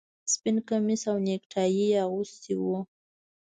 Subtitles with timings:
[0.33, 2.77] سپین کمیس او نیکټايي یې اغوستي وو